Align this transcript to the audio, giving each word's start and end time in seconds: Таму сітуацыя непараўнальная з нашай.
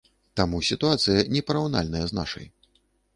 Таму 0.39 0.61
сітуацыя 0.69 1.25
непараўнальная 1.35 2.01
з 2.13 2.17
нашай. 2.21 2.47